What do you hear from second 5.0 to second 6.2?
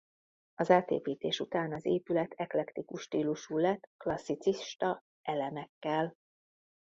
elemekkel.